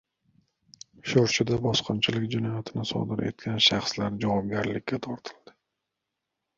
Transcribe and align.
Sho‘rchida 1.11 1.59
bosqinchilik 1.65 2.27
jinoyatini 2.33 2.87
sodir 2.95 3.23
etgan 3.31 3.63
shaxslar 3.69 4.21
javobgarlikka 4.27 5.05
tortildi 5.09 5.59